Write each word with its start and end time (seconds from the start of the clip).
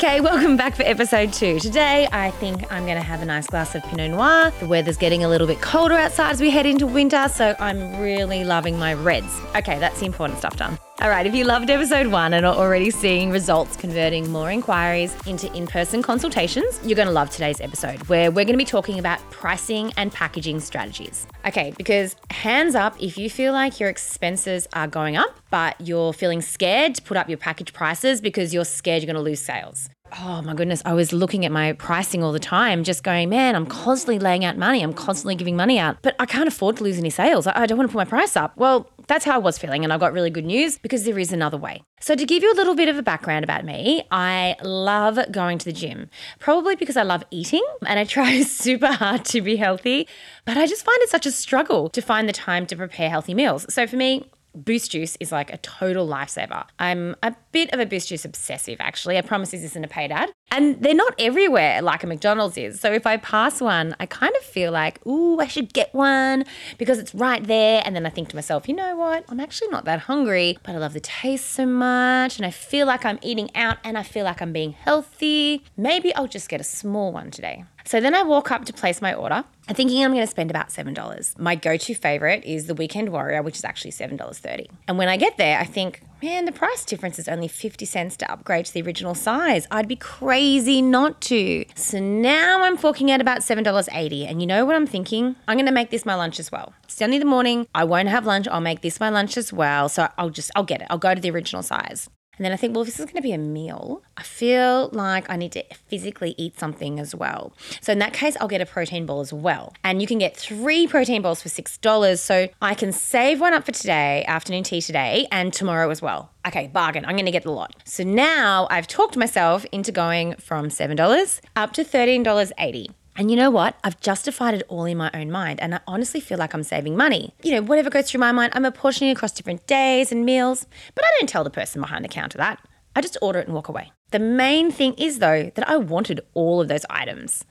Okay, 0.00 0.20
welcome 0.20 0.56
back 0.56 0.76
for 0.76 0.84
episode 0.84 1.32
two. 1.32 1.58
Today, 1.58 2.06
I 2.12 2.30
think 2.30 2.70
I'm 2.70 2.84
going 2.84 2.98
to 2.98 3.02
have 3.02 3.20
a 3.20 3.24
nice 3.24 3.48
glass 3.48 3.74
of 3.74 3.82
Pinot 3.82 4.12
Noir. 4.12 4.52
The 4.60 4.66
weather's 4.68 4.96
getting 4.96 5.24
a 5.24 5.28
little 5.28 5.48
bit 5.48 5.60
colder 5.60 5.94
outside 5.94 6.30
as 6.30 6.40
we 6.40 6.50
head 6.50 6.66
into 6.66 6.86
winter, 6.86 7.28
so 7.28 7.56
I'm 7.58 7.98
really 8.00 8.44
loving 8.44 8.78
my 8.78 8.94
reds. 8.94 9.40
Okay, 9.56 9.80
that's 9.80 9.98
the 9.98 10.06
important 10.06 10.38
stuff 10.38 10.56
done. 10.56 10.78
All 11.00 11.10
right, 11.10 11.26
if 11.26 11.32
you 11.32 11.44
loved 11.44 11.70
episode 11.70 12.08
one 12.08 12.34
and 12.34 12.44
are 12.44 12.56
already 12.56 12.90
seeing 12.90 13.30
results 13.30 13.76
converting 13.76 14.28
more 14.32 14.50
inquiries 14.50 15.16
into 15.28 15.46
in 15.52 15.64
person 15.64 16.02
consultations, 16.02 16.80
you're 16.82 16.96
going 16.96 17.06
to 17.06 17.14
love 17.14 17.30
today's 17.30 17.60
episode 17.60 18.02
where 18.08 18.32
we're 18.32 18.44
going 18.44 18.58
to 18.58 18.58
be 18.58 18.64
talking 18.64 18.98
about 18.98 19.20
pricing 19.30 19.92
and 19.96 20.10
packaging 20.10 20.58
strategies. 20.58 21.24
Okay, 21.46 21.72
because 21.78 22.16
hands 22.32 22.74
up 22.74 23.00
if 23.00 23.16
you 23.16 23.30
feel 23.30 23.52
like 23.52 23.78
your 23.78 23.88
expenses 23.88 24.66
are 24.72 24.88
going 24.88 25.16
up, 25.16 25.38
but 25.50 25.80
you're 25.80 26.12
feeling 26.12 26.42
scared 26.42 26.96
to 26.96 27.02
put 27.02 27.16
up 27.16 27.28
your 27.28 27.38
package 27.38 27.72
prices 27.72 28.20
because 28.20 28.52
you're 28.52 28.64
scared 28.64 29.00
you're 29.00 29.06
going 29.06 29.14
to 29.14 29.30
lose 29.30 29.40
sales. 29.40 29.88
Oh 30.16 30.42
my 30.42 30.54
goodness, 30.54 30.82
I 30.84 30.94
was 30.94 31.12
looking 31.12 31.44
at 31.44 31.52
my 31.52 31.72
pricing 31.74 32.22
all 32.22 32.32
the 32.32 32.38
time, 32.38 32.84
just 32.84 33.02
going, 33.02 33.28
man, 33.28 33.54
I'm 33.54 33.66
constantly 33.66 34.18
laying 34.18 34.44
out 34.44 34.56
money. 34.56 34.82
I'm 34.82 34.92
constantly 34.92 35.34
giving 35.34 35.56
money 35.56 35.78
out, 35.78 35.98
but 36.02 36.16
I 36.18 36.26
can't 36.26 36.48
afford 36.48 36.78
to 36.78 36.84
lose 36.84 36.98
any 36.98 37.10
sales. 37.10 37.46
I 37.46 37.66
don't 37.66 37.78
want 37.78 37.90
to 37.90 37.92
put 37.92 37.98
my 37.98 38.04
price 38.04 38.36
up. 38.36 38.56
Well, 38.56 38.90
that's 39.06 39.24
how 39.24 39.32
I 39.32 39.38
was 39.38 39.58
feeling, 39.58 39.84
and 39.84 39.92
I 39.92 39.98
got 39.98 40.12
really 40.12 40.30
good 40.30 40.44
news 40.44 40.78
because 40.78 41.04
there 41.04 41.18
is 41.18 41.32
another 41.32 41.56
way. 41.56 41.82
So, 42.00 42.14
to 42.14 42.24
give 42.24 42.42
you 42.42 42.52
a 42.52 42.56
little 42.56 42.74
bit 42.74 42.88
of 42.88 42.96
a 42.96 43.02
background 43.02 43.44
about 43.44 43.64
me, 43.64 44.06
I 44.10 44.56
love 44.62 45.18
going 45.30 45.58
to 45.58 45.64
the 45.64 45.72
gym, 45.72 46.10
probably 46.38 46.76
because 46.76 46.96
I 46.96 47.02
love 47.02 47.24
eating 47.30 47.64
and 47.86 47.98
I 47.98 48.04
try 48.04 48.42
super 48.42 48.92
hard 48.92 49.24
to 49.26 49.40
be 49.40 49.56
healthy, 49.56 50.06
but 50.44 50.56
I 50.56 50.66
just 50.66 50.84
find 50.84 50.98
it 51.02 51.08
such 51.08 51.26
a 51.26 51.32
struggle 51.32 51.88
to 51.90 52.00
find 52.00 52.28
the 52.28 52.32
time 52.32 52.66
to 52.66 52.76
prepare 52.76 53.10
healthy 53.10 53.34
meals. 53.34 53.72
So, 53.72 53.86
for 53.86 53.96
me, 53.96 54.30
Boost 54.64 54.90
Juice 54.90 55.16
is 55.20 55.32
like 55.32 55.52
a 55.52 55.58
total 55.58 56.06
lifesaver. 56.06 56.64
I'm 56.78 57.14
a 57.22 57.34
bit 57.52 57.72
of 57.72 57.80
a 57.80 57.86
Boost 57.86 58.08
Juice 58.08 58.24
obsessive, 58.24 58.76
actually. 58.80 59.16
I 59.16 59.22
promise 59.22 59.50
this 59.50 59.62
isn't 59.62 59.84
a 59.84 59.88
paid 59.88 60.12
ad. 60.12 60.30
And 60.50 60.82
they're 60.82 60.94
not 60.94 61.14
everywhere 61.18 61.82
like 61.82 62.02
a 62.02 62.06
McDonald's 62.06 62.56
is. 62.56 62.80
So 62.80 62.92
if 62.92 63.06
I 63.06 63.18
pass 63.18 63.60
one, 63.60 63.94
I 64.00 64.06
kind 64.06 64.34
of 64.36 64.42
feel 64.42 64.72
like, 64.72 65.04
ooh, 65.06 65.38
I 65.38 65.46
should 65.46 65.72
get 65.72 65.94
one 65.94 66.44
because 66.78 66.98
it's 66.98 67.14
right 67.14 67.44
there. 67.44 67.82
And 67.84 67.94
then 67.94 68.06
I 68.06 68.10
think 68.10 68.30
to 68.30 68.36
myself, 68.36 68.68
you 68.68 68.74
know 68.74 68.96
what? 68.96 69.24
I'm 69.28 69.40
actually 69.40 69.68
not 69.68 69.84
that 69.84 70.00
hungry, 70.00 70.58
but 70.62 70.74
I 70.74 70.78
love 70.78 70.94
the 70.94 71.00
taste 71.00 71.50
so 71.50 71.66
much. 71.66 72.38
And 72.38 72.46
I 72.46 72.50
feel 72.50 72.86
like 72.86 73.04
I'm 73.04 73.18
eating 73.22 73.54
out 73.54 73.78
and 73.84 73.98
I 73.98 74.02
feel 74.02 74.24
like 74.24 74.40
I'm 74.40 74.52
being 74.52 74.72
healthy. 74.72 75.64
Maybe 75.76 76.14
I'll 76.14 76.26
just 76.26 76.48
get 76.48 76.60
a 76.60 76.64
small 76.64 77.12
one 77.12 77.30
today. 77.30 77.64
So 77.88 78.00
then 78.00 78.14
I 78.14 78.22
walk 78.22 78.50
up 78.50 78.66
to 78.66 78.72
place 78.74 79.00
my 79.00 79.14
order. 79.14 79.46
I'm 79.66 79.74
thinking 79.74 80.04
I'm 80.04 80.12
going 80.12 80.22
to 80.22 80.30
spend 80.30 80.50
about 80.50 80.68
$7. 80.68 81.38
My 81.38 81.54
go 81.54 81.78
to 81.78 81.94
favorite 81.94 82.44
is 82.44 82.66
the 82.66 82.74
Weekend 82.74 83.08
Warrior, 83.08 83.40
which 83.40 83.56
is 83.56 83.64
actually 83.64 83.92
$7.30. 83.92 84.66
And 84.86 84.98
when 84.98 85.08
I 85.08 85.16
get 85.16 85.38
there, 85.38 85.58
I 85.58 85.64
think, 85.64 86.02
man, 86.22 86.44
the 86.44 86.52
price 86.52 86.84
difference 86.84 87.18
is 87.18 87.28
only 87.28 87.48
50 87.48 87.86
cents 87.86 88.18
to 88.18 88.30
upgrade 88.30 88.66
to 88.66 88.74
the 88.74 88.82
original 88.82 89.14
size. 89.14 89.66
I'd 89.70 89.88
be 89.88 89.96
crazy 89.96 90.82
not 90.82 91.22
to. 91.22 91.64
So 91.76 91.98
now 91.98 92.62
I'm 92.62 92.76
forking 92.76 93.10
out 93.10 93.22
about 93.22 93.38
$7.80. 93.38 94.28
And 94.30 94.42
you 94.42 94.46
know 94.46 94.66
what 94.66 94.76
I'm 94.76 94.86
thinking? 94.86 95.36
I'm 95.48 95.56
going 95.56 95.64
to 95.64 95.72
make 95.72 95.88
this 95.88 96.04
my 96.04 96.14
lunch 96.14 96.38
as 96.38 96.52
well. 96.52 96.74
It's 96.84 97.00
only 97.00 97.18
the 97.18 97.24
morning. 97.24 97.66
I 97.74 97.84
won't 97.84 98.08
have 98.08 98.26
lunch. 98.26 98.46
I'll 98.48 98.60
make 98.60 98.82
this 98.82 99.00
my 99.00 99.08
lunch 99.08 99.38
as 99.38 99.50
well. 99.50 99.88
So 99.88 100.10
I'll 100.18 100.28
just, 100.28 100.50
I'll 100.54 100.62
get 100.62 100.82
it. 100.82 100.88
I'll 100.90 100.98
go 100.98 101.14
to 101.14 101.22
the 101.22 101.30
original 101.30 101.62
size. 101.62 102.10
And 102.38 102.44
then 102.44 102.52
I 102.52 102.56
think, 102.56 102.74
well, 102.74 102.84
this 102.84 102.98
is 103.00 103.04
going 103.04 103.16
to 103.16 103.22
be 103.22 103.32
a 103.32 103.38
meal, 103.38 104.02
I 104.16 104.22
feel 104.22 104.90
like 104.92 105.28
I 105.28 105.36
need 105.36 105.52
to 105.52 105.64
physically 105.88 106.34
eat 106.38 106.58
something 106.58 107.00
as 107.00 107.14
well. 107.14 107.52
So 107.80 107.92
in 107.92 107.98
that 107.98 108.12
case, 108.12 108.36
I'll 108.40 108.48
get 108.48 108.60
a 108.60 108.66
protein 108.66 109.06
ball 109.06 109.20
as 109.20 109.32
well. 109.32 109.74
And 109.82 110.00
you 110.00 110.06
can 110.06 110.18
get 110.18 110.36
three 110.36 110.86
protein 110.86 111.20
balls 111.20 111.42
for 111.42 111.48
$6. 111.48 112.18
So 112.18 112.48
I 112.62 112.74
can 112.74 112.92
save 112.92 113.40
one 113.40 113.54
up 113.54 113.64
for 113.64 113.72
today, 113.72 114.24
afternoon 114.26 114.62
tea 114.62 114.80
today, 114.80 115.26
and 115.32 115.52
tomorrow 115.52 115.90
as 115.90 116.00
well. 116.00 116.30
Okay, 116.46 116.68
bargain. 116.68 117.04
I'm 117.04 117.16
going 117.16 117.26
to 117.26 117.32
get 117.32 117.42
the 117.42 117.50
lot. 117.50 117.74
So 117.84 118.04
now 118.04 118.68
I've 118.70 118.86
talked 118.86 119.16
myself 119.16 119.66
into 119.72 119.90
going 119.90 120.36
from 120.36 120.68
$7 120.68 121.40
up 121.56 121.72
to 121.72 121.84
$13.80. 121.84 122.94
And 123.18 123.32
you 123.32 123.36
know 123.36 123.50
what? 123.50 123.76
I've 123.82 124.00
justified 124.00 124.54
it 124.54 124.62
all 124.68 124.84
in 124.84 124.96
my 124.96 125.10
own 125.12 125.32
mind. 125.32 125.60
And 125.60 125.74
I 125.74 125.80
honestly 125.88 126.20
feel 126.20 126.38
like 126.38 126.54
I'm 126.54 126.62
saving 126.62 126.96
money. 126.96 127.34
You 127.42 127.52
know, 127.52 127.62
whatever 127.62 127.90
goes 127.90 128.08
through 128.08 128.20
my 128.20 128.30
mind, 128.30 128.52
I'm 128.54 128.64
apportioning 128.64 129.10
across 129.10 129.32
different 129.32 129.66
days 129.66 130.12
and 130.12 130.24
meals. 130.24 130.66
But 130.94 131.04
I 131.04 131.08
don't 131.18 131.28
tell 131.28 131.42
the 131.42 131.50
person 131.50 131.80
behind 131.80 132.04
the 132.04 132.08
counter 132.08 132.38
that. 132.38 132.60
I 132.98 133.00
just 133.00 133.16
order 133.22 133.38
it 133.38 133.46
and 133.46 133.54
walk 133.54 133.68
away. 133.68 133.92
The 134.10 134.18
main 134.18 134.72
thing 134.72 134.94
is, 134.94 135.20
though, 135.20 135.52
that 135.54 135.68
I 135.68 135.76
wanted 135.76 136.20
all 136.34 136.60
of 136.60 136.66
those 136.66 136.84
items. 136.90 137.44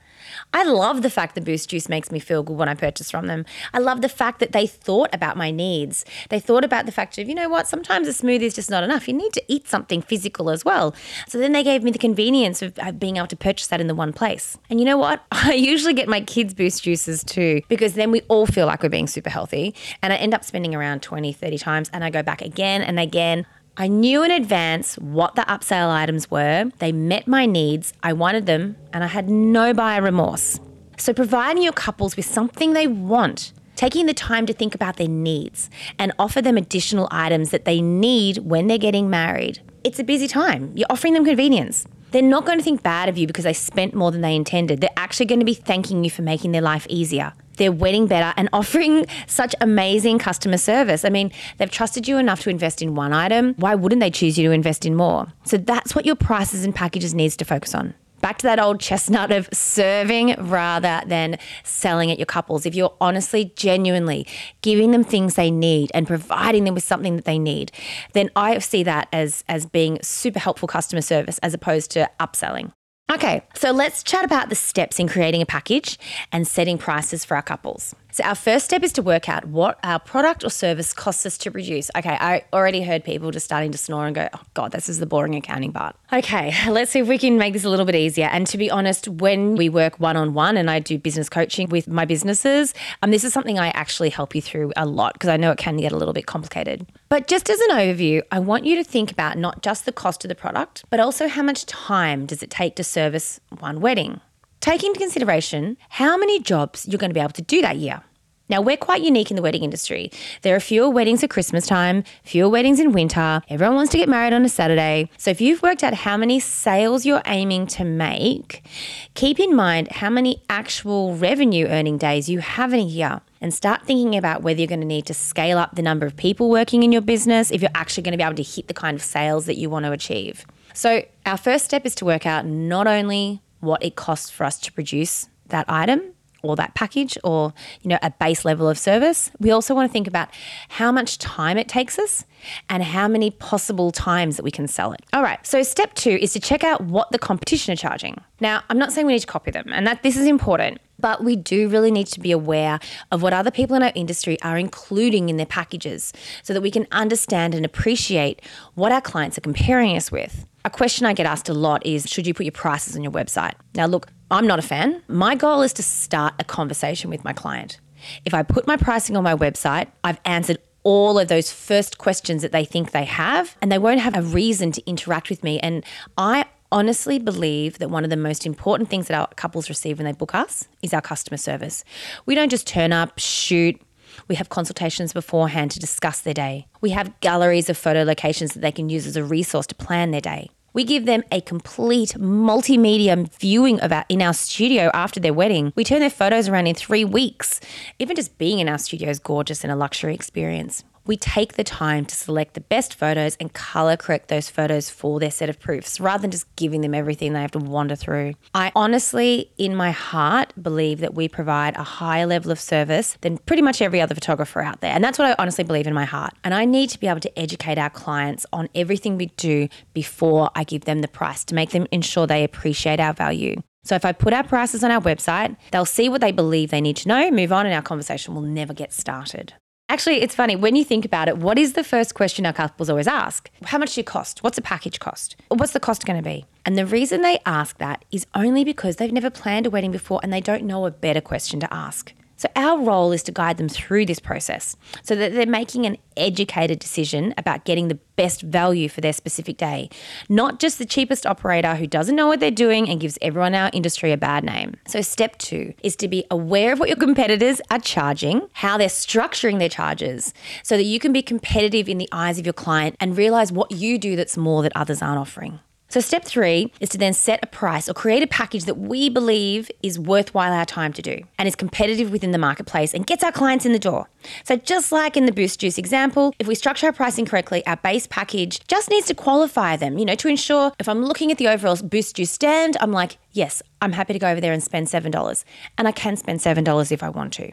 I 0.52 0.62
love 0.64 1.00
the 1.00 1.08
fact 1.08 1.36
that 1.36 1.44
Boost 1.44 1.70
Juice 1.70 1.88
makes 1.88 2.12
me 2.12 2.18
feel 2.18 2.42
good 2.42 2.58
when 2.58 2.68
I 2.68 2.74
purchase 2.74 3.10
from 3.10 3.28
them. 3.28 3.46
I 3.72 3.78
love 3.78 4.02
the 4.02 4.10
fact 4.10 4.40
that 4.40 4.52
they 4.52 4.66
thought 4.66 5.08
about 5.14 5.38
my 5.38 5.50
needs. 5.50 6.04
They 6.28 6.38
thought 6.38 6.64
about 6.64 6.84
the 6.84 6.92
fact 6.92 7.16
of, 7.16 7.30
you 7.30 7.34
know 7.34 7.48
what, 7.48 7.66
sometimes 7.66 8.08
a 8.08 8.10
smoothie 8.10 8.42
is 8.42 8.54
just 8.54 8.68
not 8.68 8.84
enough. 8.84 9.08
You 9.08 9.14
need 9.14 9.32
to 9.32 9.42
eat 9.48 9.68
something 9.68 10.02
physical 10.02 10.50
as 10.50 10.66
well. 10.66 10.94
So 11.28 11.38
then 11.38 11.52
they 11.52 11.62
gave 11.62 11.82
me 11.82 11.92
the 11.92 11.98
convenience 11.98 12.60
of 12.60 12.76
being 12.98 13.16
able 13.16 13.28
to 13.28 13.36
purchase 13.36 13.68
that 13.68 13.80
in 13.80 13.86
the 13.86 13.94
one 13.94 14.12
place. 14.12 14.58
And 14.68 14.80
you 14.80 14.84
know 14.84 14.98
what? 14.98 15.24
I 15.32 15.54
usually 15.54 15.94
get 15.94 16.08
my 16.08 16.20
kids 16.20 16.52
Boost 16.52 16.82
Juices 16.82 17.24
too, 17.24 17.62
because 17.68 17.94
then 17.94 18.10
we 18.10 18.20
all 18.22 18.44
feel 18.44 18.66
like 18.66 18.82
we're 18.82 18.90
being 18.90 19.06
super 19.06 19.30
healthy. 19.30 19.74
And 20.02 20.12
I 20.12 20.16
end 20.16 20.34
up 20.34 20.44
spending 20.44 20.74
around 20.74 21.00
20, 21.02 21.32
30 21.32 21.56
times 21.56 21.88
and 21.92 22.04
I 22.04 22.10
go 22.10 22.22
back 22.22 22.42
again 22.42 22.82
and 22.82 22.98
again. 22.98 23.46
I 23.80 23.86
knew 23.86 24.24
in 24.24 24.32
advance 24.32 24.96
what 24.96 25.36
the 25.36 25.42
upsell 25.42 25.88
items 25.88 26.28
were. 26.28 26.68
They 26.80 26.90
met 26.90 27.28
my 27.28 27.46
needs. 27.46 27.92
I 28.02 28.12
wanted 28.12 28.44
them, 28.46 28.74
and 28.92 29.04
I 29.04 29.06
had 29.06 29.30
no 29.30 29.72
buyer 29.72 30.02
remorse. 30.02 30.58
So, 30.96 31.14
providing 31.14 31.62
your 31.62 31.72
couples 31.72 32.16
with 32.16 32.26
something 32.26 32.72
they 32.72 32.88
want, 32.88 33.52
taking 33.76 34.06
the 34.06 34.14
time 34.14 34.46
to 34.46 34.52
think 34.52 34.74
about 34.74 34.96
their 34.96 35.06
needs, 35.06 35.70
and 35.96 36.12
offer 36.18 36.42
them 36.42 36.56
additional 36.56 37.06
items 37.12 37.50
that 37.50 37.66
they 37.66 37.80
need 37.80 38.38
when 38.38 38.66
they're 38.66 38.78
getting 38.78 39.08
married. 39.08 39.60
It's 39.84 40.00
a 40.00 40.04
busy 40.04 40.26
time. 40.26 40.72
You're 40.74 40.90
offering 40.90 41.14
them 41.14 41.24
convenience. 41.24 41.86
They're 42.10 42.20
not 42.20 42.46
going 42.46 42.58
to 42.58 42.64
think 42.64 42.82
bad 42.82 43.08
of 43.08 43.16
you 43.16 43.28
because 43.28 43.44
they 43.44 43.52
spent 43.52 43.94
more 43.94 44.10
than 44.10 44.22
they 44.22 44.34
intended. 44.34 44.80
They're 44.80 44.90
actually 44.96 45.26
going 45.26 45.38
to 45.38 45.46
be 45.46 45.54
thanking 45.54 46.02
you 46.02 46.10
for 46.10 46.22
making 46.22 46.50
their 46.50 46.62
life 46.62 46.84
easier 46.90 47.32
wedding 47.66 48.06
better 48.06 48.32
and 48.36 48.48
offering 48.52 49.06
such 49.26 49.54
amazing 49.60 50.18
customer 50.18 50.58
service. 50.58 51.04
I 51.04 51.08
mean, 51.08 51.32
they've 51.56 51.70
trusted 51.70 52.06
you 52.06 52.18
enough 52.18 52.40
to 52.42 52.50
invest 52.50 52.82
in 52.82 52.94
one 52.94 53.12
item. 53.12 53.54
Why 53.56 53.74
wouldn't 53.74 54.00
they 54.00 54.10
choose 54.10 54.38
you 54.38 54.46
to 54.48 54.52
invest 54.52 54.86
in 54.86 54.94
more? 54.94 55.26
So 55.44 55.56
that's 55.56 55.94
what 55.94 56.06
your 56.06 56.16
prices 56.16 56.64
and 56.64 56.74
packages 56.74 57.14
needs 57.14 57.36
to 57.36 57.44
focus 57.44 57.74
on. 57.74 57.94
Back 58.20 58.38
to 58.38 58.46
that 58.48 58.58
old 58.58 58.80
chestnut 58.80 59.30
of 59.30 59.48
serving 59.52 60.34
rather 60.38 61.02
than 61.06 61.38
selling 61.62 62.10
at 62.10 62.18
your 62.18 62.26
couples. 62.26 62.66
If 62.66 62.74
you're 62.74 62.94
honestly, 63.00 63.52
genuinely 63.54 64.26
giving 64.60 64.90
them 64.90 65.04
things 65.04 65.36
they 65.36 65.52
need 65.52 65.92
and 65.94 66.06
providing 66.06 66.64
them 66.64 66.74
with 66.74 66.82
something 66.82 67.14
that 67.14 67.24
they 67.24 67.38
need, 67.38 67.70
then 68.14 68.30
I 68.34 68.58
see 68.58 68.82
that 68.82 69.08
as 69.12 69.44
as 69.48 69.66
being 69.66 69.98
super 70.02 70.40
helpful 70.40 70.66
customer 70.66 71.02
service 71.02 71.38
as 71.38 71.54
opposed 71.54 71.92
to 71.92 72.10
upselling. 72.18 72.72
Okay, 73.10 73.42
so 73.54 73.70
let's 73.70 74.02
chat 74.02 74.22
about 74.26 74.50
the 74.50 74.54
steps 74.54 74.98
in 74.98 75.08
creating 75.08 75.40
a 75.40 75.46
package 75.46 75.98
and 76.30 76.46
setting 76.46 76.76
prices 76.76 77.24
for 77.24 77.36
our 77.36 77.42
couples. 77.42 77.94
So, 78.10 78.24
our 78.24 78.34
first 78.34 78.64
step 78.64 78.82
is 78.82 78.92
to 78.94 79.02
work 79.02 79.28
out 79.28 79.44
what 79.44 79.78
our 79.82 79.98
product 79.98 80.42
or 80.42 80.50
service 80.50 80.94
costs 80.94 81.26
us 81.26 81.36
to 81.38 81.50
produce. 81.50 81.90
Okay, 81.96 82.16
I 82.18 82.42
already 82.52 82.82
heard 82.82 83.04
people 83.04 83.30
just 83.30 83.44
starting 83.44 83.70
to 83.72 83.78
snore 83.78 84.06
and 84.06 84.14
go, 84.14 84.28
oh, 84.32 84.40
God, 84.54 84.72
this 84.72 84.88
is 84.88 84.98
the 84.98 85.06
boring 85.06 85.34
accounting 85.34 85.72
part. 85.72 85.94
Okay, 86.12 86.54
let's 86.70 86.90
see 86.90 87.00
if 87.00 87.08
we 87.08 87.18
can 87.18 87.36
make 87.36 87.52
this 87.52 87.64
a 87.64 87.68
little 87.70 87.84
bit 87.84 87.94
easier. 87.94 88.26
And 88.26 88.46
to 88.46 88.56
be 88.56 88.70
honest, 88.70 89.08
when 89.08 89.56
we 89.56 89.68
work 89.68 90.00
one 90.00 90.16
on 90.16 90.32
one 90.32 90.56
and 90.56 90.70
I 90.70 90.78
do 90.78 90.98
business 90.98 91.28
coaching 91.28 91.68
with 91.68 91.86
my 91.86 92.04
businesses, 92.04 92.72
um, 93.02 93.10
this 93.10 93.24
is 93.24 93.32
something 93.32 93.58
I 93.58 93.68
actually 93.68 94.10
help 94.10 94.34
you 94.34 94.40
through 94.40 94.72
a 94.76 94.86
lot 94.86 95.12
because 95.12 95.28
I 95.28 95.36
know 95.36 95.52
it 95.52 95.58
can 95.58 95.76
get 95.76 95.92
a 95.92 95.96
little 95.96 96.14
bit 96.14 96.26
complicated. 96.26 96.86
But 97.10 97.26
just 97.26 97.50
as 97.50 97.60
an 97.60 97.70
overview, 97.70 98.22
I 98.32 98.38
want 98.38 98.64
you 98.64 98.76
to 98.76 98.84
think 98.84 99.10
about 99.10 99.36
not 99.36 99.62
just 99.62 99.84
the 99.84 99.92
cost 99.92 100.24
of 100.24 100.28
the 100.28 100.34
product, 100.34 100.84
but 100.90 100.98
also 101.00 101.28
how 101.28 101.42
much 101.42 101.66
time 101.66 102.26
does 102.26 102.42
it 102.42 102.50
take 102.50 102.74
to 102.76 102.84
service 102.84 103.40
one 103.58 103.80
wedding. 103.80 104.20
Take 104.60 104.82
into 104.82 104.98
consideration 104.98 105.76
how 105.88 106.16
many 106.16 106.40
jobs 106.40 106.86
you're 106.88 106.98
going 106.98 107.10
to 107.10 107.14
be 107.14 107.20
able 107.20 107.32
to 107.32 107.42
do 107.42 107.62
that 107.62 107.76
year. 107.76 108.02
Now, 108.50 108.62
we're 108.62 108.78
quite 108.78 109.02
unique 109.02 109.30
in 109.30 109.36
the 109.36 109.42
wedding 109.42 109.62
industry. 109.62 110.10
There 110.40 110.56
are 110.56 110.60
fewer 110.60 110.88
weddings 110.88 111.22
at 111.22 111.28
Christmas 111.28 111.66
time, 111.66 112.02
fewer 112.24 112.48
weddings 112.48 112.80
in 112.80 112.92
winter. 112.92 113.42
Everyone 113.50 113.76
wants 113.76 113.92
to 113.92 113.98
get 113.98 114.08
married 114.08 114.32
on 114.32 114.42
a 114.42 114.48
Saturday. 114.48 115.10
So, 115.18 115.30
if 115.30 115.42
you've 115.42 115.62
worked 115.62 115.84
out 115.84 115.92
how 115.92 116.16
many 116.16 116.40
sales 116.40 117.04
you're 117.04 117.22
aiming 117.26 117.66
to 117.68 117.84
make, 117.84 118.64
keep 119.12 119.38
in 119.38 119.54
mind 119.54 119.92
how 119.92 120.08
many 120.08 120.42
actual 120.48 121.14
revenue 121.14 121.66
earning 121.66 121.98
days 121.98 122.30
you 122.30 122.38
have 122.38 122.72
in 122.72 122.80
a 122.80 122.84
year 122.84 123.20
and 123.42 123.52
start 123.52 123.82
thinking 123.82 124.16
about 124.16 124.42
whether 124.42 124.58
you're 124.58 124.66
going 124.66 124.80
to 124.80 124.86
need 124.86 125.06
to 125.06 125.14
scale 125.14 125.58
up 125.58 125.74
the 125.74 125.82
number 125.82 126.06
of 126.06 126.16
people 126.16 126.48
working 126.48 126.82
in 126.82 126.90
your 126.90 127.02
business 127.02 127.50
if 127.50 127.60
you're 127.60 127.70
actually 127.74 128.02
going 128.02 128.12
to 128.12 128.18
be 128.18 128.24
able 128.24 128.34
to 128.34 128.42
hit 128.42 128.66
the 128.66 128.74
kind 128.74 128.96
of 128.96 129.02
sales 129.02 129.44
that 129.44 129.58
you 129.58 129.68
want 129.68 129.84
to 129.84 129.92
achieve. 129.92 130.46
So, 130.72 131.04
our 131.26 131.36
first 131.36 131.66
step 131.66 131.84
is 131.84 131.94
to 131.96 132.06
work 132.06 132.24
out 132.24 132.46
not 132.46 132.86
only 132.86 133.42
what 133.60 133.82
it 133.82 133.96
costs 133.96 134.30
for 134.30 134.44
us 134.44 134.58
to 134.60 134.72
produce 134.72 135.28
that 135.48 135.64
item, 135.68 136.12
or 136.42 136.56
that 136.56 136.74
package 136.74 137.18
or 137.24 137.52
you 137.82 137.88
know 137.88 137.98
a 138.02 138.10
base 138.10 138.44
level 138.44 138.68
of 138.68 138.78
service. 138.78 139.30
We 139.38 139.50
also 139.50 139.74
want 139.74 139.88
to 139.88 139.92
think 139.92 140.06
about 140.06 140.28
how 140.68 140.92
much 140.92 141.18
time 141.18 141.58
it 141.58 141.68
takes 141.68 141.98
us 141.98 142.24
and 142.68 142.82
how 142.82 143.08
many 143.08 143.30
possible 143.30 143.90
times 143.90 144.36
that 144.36 144.42
we 144.42 144.50
can 144.50 144.68
sell 144.68 144.92
it. 144.92 145.02
All 145.12 145.22
right 145.22 145.44
so 145.46 145.62
step 145.62 145.94
two 145.94 146.18
is 146.20 146.32
to 146.34 146.40
check 146.40 146.64
out 146.64 146.82
what 146.82 147.10
the 147.10 147.18
competition 147.18 147.72
are 147.72 147.76
charging. 147.76 148.20
Now 148.40 148.62
i'm 148.70 148.78
not 148.78 148.92
saying 148.92 149.06
we 149.06 149.14
need 149.14 149.20
to 149.20 149.26
copy 149.26 149.50
them 149.50 149.66
and 149.72 149.86
that 149.86 150.02
this 150.02 150.16
is 150.16 150.26
important 150.26 150.80
But 150.98 151.22
we 151.22 151.36
do 151.36 151.68
really 151.68 151.90
need 151.90 152.06
to 152.08 152.20
be 152.20 152.32
aware 152.32 152.80
of 153.10 153.22
what 153.22 153.32
other 153.32 153.50
people 153.50 153.76
in 153.76 153.82
our 153.82 153.92
industry 153.94 154.40
are 154.42 154.58
including 154.58 155.28
in 155.28 155.36
their 155.36 155.46
packages 155.46 156.12
so 156.42 156.52
that 156.52 156.60
we 156.60 156.70
can 156.70 156.86
understand 156.90 157.54
and 157.54 157.64
appreciate 157.64 158.42
what 158.74 158.92
our 158.92 159.00
clients 159.00 159.38
are 159.38 159.42
comparing 159.42 159.96
us 159.96 160.10
with. 160.10 160.46
A 160.64 160.70
question 160.70 161.06
I 161.06 161.12
get 161.12 161.26
asked 161.26 161.48
a 161.48 161.54
lot 161.54 161.84
is 161.86 162.08
Should 162.08 162.26
you 162.26 162.34
put 162.34 162.44
your 162.44 162.52
prices 162.52 162.96
on 162.96 163.02
your 163.02 163.12
website? 163.12 163.54
Now, 163.74 163.86
look, 163.86 164.08
I'm 164.30 164.46
not 164.46 164.58
a 164.58 164.62
fan. 164.62 165.02
My 165.08 165.34
goal 165.34 165.62
is 165.62 165.72
to 165.74 165.82
start 165.82 166.34
a 166.38 166.44
conversation 166.44 167.10
with 167.10 167.24
my 167.24 167.32
client. 167.32 167.80
If 168.24 168.34
I 168.34 168.42
put 168.42 168.66
my 168.66 168.76
pricing 168.76 169.16
on 169.16 169.24
my 169.24 169.34
website, 169.34 169.88
I've 170.04 170.20
answered 170.24 170.58
all 170.84 171.18
of 171.18 171.28
those 171.28 171.52
first 171.52 171.98
questions 171.98 172.42
that 172.42 172.52
they 172.52 172.64
think 172.64 172.92
they 172.92 173.04
have, 173.04 173.56
and 173.60 173.70
they 173.70 173.78
won't 173.78 174.00
have 174.00 174.16
a 174.16 174.22
reason 174.22 174.72
to 174.72 174.86
interact 174.86 175.28
with 175.28 175.42
me. 175.42 175.58
And 175.60 175.84
I 176.16 176.44
honestly 176.70 177.18
believe 177.18 177.78
that 177.78 177.90
one 177.90 178.04
of 178.04 178.10
the 178.10 178.16
most 178.16 178.46
important 178.46 178.88
things 178.88 179.08
that 179.08 179.18
our 179.18 179.28
couples 179.36 179.68
receive 179.68 179.98
when 179.98 180.04
they 180.04 180.12
book 180.12 180.34
us 180.34 180.68
is 180.82 180.92
our 180.92 181.00
customer 181.00 181.36
service. 181.36 181.84
We 182.26 182.34
don't 182.34 182.50
just 182.50 182.66
turn 182.66 182.92
up, 182.92 183.18
shoot, 183.18 183.80
we 184.26 184.34
have 184.34 184.48
consultations 184.48 185.12
beforehand 185.12 185.70
to 185.72 185.78
discuss 185.78 186.20
their 186.20 186.34
day. 186.34 186.66
We 186.80 186.90
have 186.90 187.18
galleries 187.20 187.70
of 187.70 187.78
photo 187.78 188.02
locations 188.02 188.54
that 188.54 188.60
they 188.60 188.72
can 188.72 188.88
use 188.88 189.06
as 189.06 189.16
a 189.16 189.24
resource 189.24 189.66
to 189.68 189.74
plan 189.74 190.10
their 190.10 190.20
day. 190.20 190.50
We 190.74 190.84
give 190.84 191.06
them 191.06 191.22
a 191.32 191.40
complete 191.40 192.10
multimedia 192.10 193.32
viewing 193.38 193.80
of 193.80 193.90
our 193.90 194.04
in 194.08 194.22
our 194.22 194.34
studio 194.34 194.90
after 194.94 195.18
their 195.18 195.32
wedding. 195.32 195.72
We 195.74 195.82
turn 195.82 196.00
their 196.00 196.10
photos 196.10 196.48
around 196.48 196.66
in 196.66 196.74
three 196.74 197.04
weeks. 197.04 197.60
Even 197.98 198.14
just 198.14 198.36
being 198.38 198.58
in 198.58 198.68
our 198.68 198.78
studio 198.78 199.08
is 199.08 199.18
gorgeous 199.18 199.64
and 199.64 199.72
a 199.72 199.76
luxury 199.76 200.14
experience 200.14 200.84
we 201.08 201.16
take 201.16 201.54
the 201.54 201.64
time 201.64 202.04
to 202.04 202.14
select 202.14 202.52
the 202.54 202.60
best 202.60 202.94
photos 202.94 203.34
and 203.40 203.52
color 203.54 203.96
correct 203.96 204.28
those 204.28 204.50
photos 204.50 204.90
for 204.90 205.18
their 205.18 205.30
set 205.30 205.48
of 205.48 205.58
proofs 205.58 205.98
rather 205.98 206.20
than 206.20 206.30
just 206.30 206.54
giving 206.54 206.82
them 206.82 206.94
everything 206.94 207.32
they 207.32 207.40
have 207.40 207.50
to 207.50 207.58
wander 207.58 207.96
through. 207.96 208.34
I 208.54 208.70
honestly, 208.76 209.50
in 209.56 209.74
my 209.74 209.90
heart, 209.90 210.52
believe 210.62 211.00
that 211.00 211.14
we 211.14 211.26
provide 211.26 211.74
a 211.76 211.82
higher 211.82 212.26
level 212.26 212.52
of 212.52 212.60
service 212.60 213.16
than 213.22 213.38
pretty 213.38 213.62
much 213.62 213.80
every 213.80 214.00
other 214.00 214.14
photographer 214.14 214.60
out 214.60 214.82
there. 214.82 214.92
And 214.92 215.02
that's 215.02 215.18
what 215.18 215.26
I 215.26 215.34
honestly 215.38 215.64
believe 215.64 215.86
in 215.86 215.94
my 215.94 216.04
heart. 216.04 216.34
And 216.44 216.52
I 216.52 216.66
need 216.66 216.90
to 216.90 217.00
be 217.00 217.06
able 217.06 217.20
to 217.20 217.38
educate 217.38 217.78
our 217.78 217.90
clients 217.90 218.44
on 218.52 218.68
everything 218.74 219.16
we 219.16 219.26
do 219.38 219.68
before 219.94 220.50
I 220.54 220.64
give 220.64 220.84
them 220.84 221.00
the 221.00 221.08
price 221.08 221.42
to 221.46 221.54
make 221.54 221.70
them 221.70 221.86
ensure 221.90 222.26
they 222.26 222.44
appreciate 222.44 223.00
our 223.00 223.14
value. 223.14 223.62
So 223.82 223.94
if 223.94 224.04
I 224.04 224.12
put 224.12 224.34
our 224.34 224.44
prices 224.44 224.84
on 224.84 224.90
our 224.90 225.00
website, 225.00 225.56
they'll 225.72 225.86
see 225.86 226.10
what 226.10 226.20
they 226.20 226.32
believe 226.32 226.70
they 226.70 226.82
need 226.82 226.98
to 226.98 227.08
know, 227.08 227.30
move 227.30 227.52
on, 227.52 227.64
and 227.64 227.74
our 227.74 227.80
conversation 227.80 228.34
will 228.34 228.42
never 228.42 228.74
get 228.74 228.92
started. 228.92 229.54
Actually, 229.90 230.20
it's 230.20 230.34
funny 230.34 230.54
when 230.54 230.76
you 230.76 230.84
think 230.84 231.06
about 231.06 231.28
it. 231.28 231.38
What 231.38 231.58
is 231.58 231.72
the 231.72 231.82
first 231.82 232.14
question 232.14 232.44
our 232.44 232.52
couples 232.52 232.90
always 232.90 233.06
ask? 233.06 233.48
How 233.64 233.78
much 233.78 233.94
do 233.94 234.00
you 234.00 234.04
cost? 234.04 234.42
What's 234.42 234.58
a 234.58 234.62
package 234.62 235.00
cost? 235.00 235.34
What's 235.48 235.72
the 235.72 235.80
cost 235.80 236.04
going 236.04 236.22
to 236.22 236.22
be? 236.22 236.44
And 236.66 236.76
the 236.76 236.84
reason 236.84 237.22
they 237.22 237.38
ask 237.46 237.78
that 237.78 238.04
is 238.12 238.26
only 238.34 238.64
because 238.64 238.96
they've 238.96 239.10
never 239.10 239.30
planned 239.30 239.64
a 239.64 239.70
wedding 239.70 239.90
before 239.90 240.20
and 240.22 240.30
they 240.30 240.42
don't 240.42 240.64
know 240.64 240.84
a 240.84 240.90
better 240.90 241.22
question 241.22 241.58
to 241.60 241.72
ask. 241.72 242.12
So, 242.38 242.48
our 242.54 242.80
role 242.80 243.10
is 243.12 243.22
to 243.24 243.32
guide 243.32 243.56
them 243.56 243.68
through 243.68 244.06
this 244.06 244.20
process 244.20 244.76
so 245.02 245.14
that 245.16 245.32
they're 245.32 245.44
making 245.44 245.86
an 245.86 245.98
educated 246.16 246.78
decision 246.78 247.34
about 247.36 247.64
getting 247.64 247.88
the 247.88 247.98
best 248.16 248.42
value 248.42 248.88
for 248.88 249.00
their 249.00 249.12
specific 249.12 249.56
day, 249.56 249.90
not 250.28 250.60
just 250.60 250.78
the 250.78 250.86
cheapest 250.86 251.26
operator 251.26 251.74
who 251.74 251.86
doesn't 251.86 252.14
know 252.14 252.28
what 252.28 252.38
they're 252.38 252.50
doing 252.50 252.88
and 252.88 253.00
gives 253.00 253.18
everyone 253.20 253.54
in 253.54 253.60
our 253.60 253.70
industry 253.72 254.12
a 254.12 254.16
bad 254.16 254.44
name. 254.44 254.76
So, 254.86 255.00
step 255.00 255.36
two 255.38 255.74
is 255.82 255.96
to 255.96 256.06
be 256.06 256.24
aware 256.30 256.72
of 256.72 256.78
what 256.78 256.88
your 256.88 256.96
competitors 256.96 257.60
are 257.72 257.80
charging, 257.80 258.48
how 258.52 258.78
they're 258.78 258.88
structuring 258.88 259.58
their 259.58 259.68
charges, 259.68 260.32
so 260.62 260.76
that 260.76 260.84
you 260.84 261.00
can 261.00 261.12
be 261.12 261.22
competitive 261.22 261.88
in 261.88 261.98
the 261.98 262.08
eyes 262.12 262.38
of 262.38 262.46
your 262.46 262.52
client 262.52 262.94
and 263.00 263.16
realize 263.18 263.50
what 263.50 263.72
you 263.72 263.98
do 263.98 264.14
that's 264.14 264.36
more 264.36 264.62
that 264.62 264.72
others 264.76 265.02
aren't 265.02 265.18
offering. 265.18 265.58
So, 265.90 266.00
step 266.00 266.24
three 266.24 266.70
is 266.80 266.90
to 266.90 266.98
then 266.98 267.14
set 267.14 267.40
a 267.42 267.46
price 267.46 267.88
or 267.88 267.94
create 267.94 268.22
a 268.22 268.26
package 268.26 268.64
that 268.64 268.74
we 268.74 269.08
believe 269.08 269.70
is 269.82 269.98
worthwhile 269.98 270.52
our 270.52 270.66
time 270.66 270.92
to 270.92 271.00
do 271.00 271.22
and 271.38 271.48
is 271.48 271.56
competitive 271.56 272.12
within 272.12 272.32
the 272.32 272.38
marketplace 272.38 272.92
and 272.92 273.06
gets 273.06 273.24
our 273.24 273.32
clients 273.32 273.64
in 273.64 273.72
the 273.72 273.78
door. 273.78 274.06
So, 274.44 274.56
just 274.56 274.92
like 274.92 275.16
in 275.16 275.24
the 275.24 275.32
Boost 275.32 275.60
Juice 275.60 275.78
example, 275.78 276.34
if 276.38 276.46
we 276.46 276.54
structure 276.54 276.86
our 276.86 276.92
pricing 276.92 277.24
correctly, 277.24 277.66
our 277.66 277.76
base 277.76 278.06
package 278.06 278.60
just 278.68 278.90
needs 278.90 279.06
to 279.06 279.14
qualify 279.14 279.76
them, 279.76 279.98
you 279.98 280.04
know, 280.04 280.14
to 280.16 280.28
ensure 280.28 280.72
if 280.78 280.90
I'm 280.90 281.04
looking 281.04 281.32
at 281.32 281.38
the 281.38 281.48
overall 281.48 281.76
Boost 281.76 282.16
Juice 282.16 282.30
stand, 282.30 282.76
I'm 282.82 282.92
like, 282.92 283.16
yes, 283.32 283.62
I'm 283.80 283.92
happy 283.92 284.12
to 284.12 284.18
go 284.18 284.28
over 284.30 284.42
there 284.42 284.52
and 284.52 284.62
spend 284.62 284.88
$7. 284.88 285.44
And 285.78 285.88
I 285.88 285.92
can 285.92 286.16
spend 286.16 286.40
$7 286.40 286.92
if 286.92 287.02
I 287.02 287.08
want 287.08 287.32
to 287.34 287.50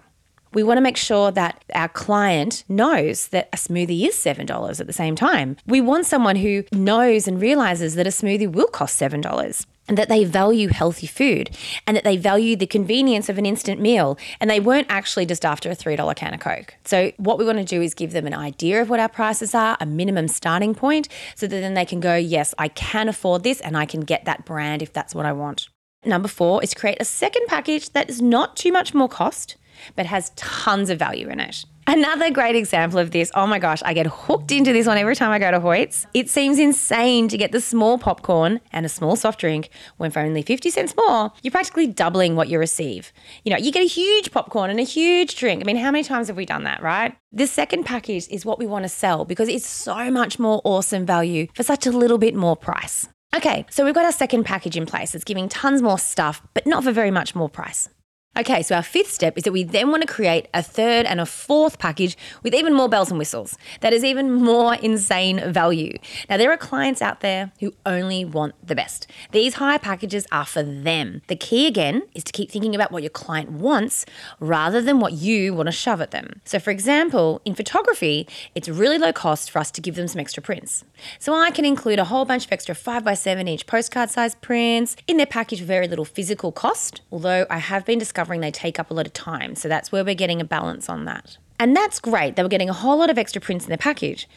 we 0.56 0.63
want 0.63 0.78
to 0.78 0.81
make 0.81 0.98
sure 0.98 1.30
that 1.31 1.63
our 1.75 1.90
client 1.90 2.63
knows 2.68 3.28
that 3.28 3.50
a 3.54 3.57
smoothie 3.57 4.07
is 4.07 4.16
$7 4.16 4.80
at 4.80 4.88
the 4.88 4.94
same 4.94 5.16
time. 5.16 5.57
We 5.68 5.81
want 5.81 6.06
someone 6.06 6.38
who 6.38 6.63
knows 6.72 7.28
and 7.28 7.40
realizes 7.40 7.96
that 7.96 8.07
a 8.07 8.10
smoothie 8.10 8.52
will 8.52 8.68
cost 8.68 9.00
$7 9.00 9.66
and 9.88 9.98
that 9.98 10.10
they 10.10 10.24
value 10.24 10.69
healthy 10.69 11.07
food 11.07 11.56
and 11.86 11.96
that 11.96 12.06
they 12.06 12.18
value 12.18 12.56
the 12.56 12.66
convenience 12.66 13.28
of 13.28 13.38
an 13.38 13.46
instant 13.46 13.81
meal 13.81 14.18
and 14.40 14.50
they 14.50 14.62
weren't 14.62 14.88
actually 14.90 15.25
just 15.25 15.46
after 15.46 15.69
a 15.69 15.75
$3 15.75 16.16
can 16.16 16.34
of 16.34 16.40
Coke. 16.40 16.75
So, 16.86 17.12
what 17.18 17.38
we 17.38 17.46
want 17.46 17.60
to 17.60 17.66
do 17.66 17.81
is 17.81 17.94
give 17.94 18.13
them 18.13 18.25
an 18.25 18.34
idea 18.34 18.81
of 18.81 18.90
what 18.90 19.00
our 19.00 19.10
prices 19.10 19.54
are, 19.54 19.78
a 19.80 19.86
minimum 19.86 20.28
starting 20.28 20.74
point, 20.74 21.08
so 21.36 21.48
that 21.48 21.60
then 21.60 21.75
they 21.75 21.86
can 21.86 22.00
go, 22.00 22.16
Yes, 22.16 22.56
I 22.58 22.69
can 22.69 23.10
afford 23.10 23.44
this 23.44 23.60
and 23.62 23.78
I 23.78 23.86
can 23.86 24.01
get 24.01 24.25
that 24.25 24.46
brand 24.46 24.81
if 24.81 24.92
that's 24.92 25.13
what 25.13 25.25
I 25.25 25.34
want. 25.34 25.68
Number 26.04 26.28
four 26.28 26.63
is 26.63 26.74
create 26.74 26.98
a 27.00 27.06
second 27.06 27.46
package 27.48 27.92
that 27.92 28.10
is 28.10 28.22
not 28.22 28.56
too 28.56 28.72
much 28.72 28.94
more 28.94 29.10
cost 29.10 29.58
but 29.95 30.06
has 30.06 30.31
tons 30.36 30.89
of 30.89 31.00
value 31.00 31.30
in 31.30 31.39
it. 31.39 31.66
Another 31.88 32.31
great 32.31 32.56
example 32.56 32.98
of 32.98 33.12
this, 33.12 33.31
oh 33.36 33.45
my 33.45 33.60
gosh, 33.60 33.83
I 33.86 33.94
get 33.94 34.07
hooked 34.07 34.51
into 34.51 34.74
this 34.74 34.88
one 34.88 34.98
every 34.98 35.16
time 35.16 35.30
I 35.30 35.38
go 35.38 35.51
to 35.51 35.60
Hoyts. 35.60 36.07
It 36.16 36.31
seems 36.31 36.57
insane 36.57 37.27
to 37.27 37.38
get 37.38 37.51
the 37.51 37.62
small 37.62 38.00
popcorn 38.00 38.60
and 38.72 38.88
a 38.88 38.89
small 38.89 39.16
soft 39.16 39.39
drink 39.39 39.69
when 39.98 40.10
for 40.10 40.19
only 40.19 40.42
50 40.42 40.72
cents 40.72 40.95
more, 40.98 41.31
you're 41.44 41.51
practically 41.51 41.86
doubling 41.86 42.36
what 42.36 42.50
you 42.50 42.57
receive. 42.57 43.13
You 43.44 43.51
know, 43.51 43.60
you 43.60 43.72
get 43.72 43.83
a 43.83 43.88
huge 43.88 44.31
popcorn 44.31 44.72
and 44.72 44.80
a 44.80 44.83
huge 44.83 45.36
drink. 45.36 45.62
I 45.62 45.63
mean, 45.63 45.75
how 45.75 45.92
many 45.92 46.04
times 46.04 46.27
have 46.27 46.38
we 46.38 46.45
done 46.48 46.63
that, 46.63 46.81
right? 46.81 47.16
This 47.31 47.51
second 47.51 47.83
package 47.83 48.27
is 48.30 48.45
what 48.45 48.57
we 48.57 48.66
want 48.66 48.83
to 48.83 48.89
sell 48.89 49.24
because 49.24 49.48
it's 49.48 49.68
so 49.68 50.10
much 50.10 50.39
more 50.39 50.62
awesome 50.63 51.06
value 51.06 51.45
for 51.54 51.62
such 51.62 51.86
a 51.86 51.92
little 51.92 52.18
bit 52.18 52.33
more 52.33 52.56
price. 52.56 53.07
Okay, 53.36 53.63
so 53.69 53.86
we've 53.86 53.94
got 53.94 54.06
our 54.06 54.12
second 54.12 54.45
package 54.45 54.75
in 54.75 54.88
place. 54.88 55.13
It's 55.13 55.24
giving 55.24 55.50
tons 55.50 55.83
more 55.83 56.00
stuff, 56.00 56.42
but 56.56 56.66
not 56.66 56.83
for 56.83 56.92
very 56.92 57.12
much 57.12 57.36
more 57.36 57.50
price. 57.50 57.89
Okay, 58.38 58.64
so 58.64 58.76
our 58.76 58.84
fifth 58.84 59.14
step 59.14 59.38
is 59.38 59.46
that 59.46 59.54
we 59.54 59.64
then 59.64 59.92
want 59.92 60.02
to 60.02 60.14
create 60.14 60.50
a 60.54 60.62
third 60.62 61.06
and 61.06 61.22
a 61.22 61.26
fourth 61.26 61.80
package 61.80 62.18
with 62.44 62.54
even 62.54 62.74
more 62.74 62.90
bells 62.90 63.10
and 63.10 63.18
whistles 63.18 63.58
that 63.80 63.94
is 63.94 64.04
even 64.04 64.30
more 64.30 64.76
insane 64.76 65.54
value. 65.54 65.98
Now, 66.30 66.36
there 66.36 66.52
are 66.52 66.58
clients 66.58 67.02
out 67.02 67.22
there 67.22 67.54
who 67.62 67.74
only 67.86 68.26
want 68.26 68.56
the 68.62 68.76
best. 68.76 69.08
These 69.32 69.54
high 69.54 69.78
packages 69.78 70.28
are 70.34 70.46
for 70.46 70.64
them. 70.64 71.22
The 71.27 71.38
key 71.38 71.65
again 71.65 72.01
is 72.13 72.25
to 72.25 72.34
keep 72.34 72.51
thinking 72.51 72.75
about 72.75 72.92
what 72.92 73.04
your 73.04 73.10
client 73.10 73.51
wants 73.51 74.06
rather 74.42 74.82
than 74.82 75.00
what 75.00 75.13
you 75.13 75.54
want 75.54 75.68
to 75.68 75.72
shove 75.72 76.01
at 76.01 76.12
them. 76.12 76.42
So, 76.44 76.60
for 76.60 76.72
example, 76.72 77.42
in 77.46 77.56
photography, 77.56 78.27
it's 78.54 78.68
really 78.68 78.98
low 78.98 79.13
cost 79.13 79.50
for 79.50 79.60
us 79.60 79.72
to 79.72 79.80
give 79.80 79.96
them 79.96 80.10
some 80.10 80.20
extra 80.20 80.44
prints. 80.44 80.84
So, 81.20 81.34
I 81.34 81.51
can 81.51 81.63
include 81.63 82.00
a 82.00 82.06
whole 82.06 82.25
bunch 82.25 82.48
of 82.48 82.51
extra 82.51 82.75
5x7 82.75 83.48
inch 83.48 83.65
postcard 83.65 84.10
size 84.10 84.36
prints 84.36 84.98
in 85.08 85.15
their 85.15 85.25
package 85.25 85.60
for 85.60 85.65
very 85.65 85.88
little 85.88 86.04
physical 86.04 86.51
cost, 86.51 87.00
although 87.13 87.48
I 87.50 87.60
have 87.60 87.86
been 87.86 87.98
discovering 87.98 88.25
they 88.25 88.51
take 88.51 88.79
up 88.79 88.91
a 88.91 88.94
lot 88.94 89.05
of 89.05 89.13
time. 89.13 89.55
So 89.55 89.67
that's 89.67 89.91
where 89.91 90.03
we're 90.03 90.15
getting 90.15 90.41
a 90.41 90.46
balance 90.46 90.89
on 90.89 91.05
that. 91.05 91.38
And 91.58 91.75
that's 91.75 92.00
great. 92.00 92.36
They 92.36 92.44
were 92.44 92.50
getting 92.50 92.70
a 92.70 92.74
whole 92.74 92.98
lot 92.98 93.10
of 93.10 93.17
extra 93.17 93.41
prints 93.41 93.63
in 93.65 93.70
their 93.70 93.77
package. 93.77 94.27